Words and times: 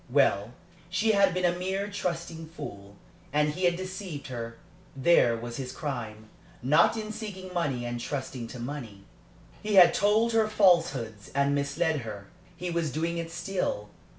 Well, 0.09 0.53
she 0.89 1.11
had 1.11 1.31
been 1.31 1.45
a 1.45 1.55
mere 1.55 1.87
trusting 1.87 2.47
fool, 2.49 2.95
and 3.31 3.49
he 3.49 3.65
had 3.65 3.75
deceived 3.75 4.29
her. 4.29 4.57
There 4.95 5.37
was 5.37 5.57
his 5.57 5.71
crime 5.71 6.27
not 6.63 6.97
in 6.97 7.11
seeking 7.11 7.53
money 7.53 7.85
and 7.85 7.99
trusting 7.99 8.47
to 8.47 8.59
money. 8.59 9.03
He 9.61 9.75
had 9.75 9.93
told 9.93 10.31
her 10.31 10.47
falsehoods 10.47 11.29
and 11.35 11.53
misled 11.53 11.97
her. 11.99 12.25
He 12.57 12.71
was 12.71 12.91
doing 12.91 13.19
it 13.19 13.29
still. 13.29 13.89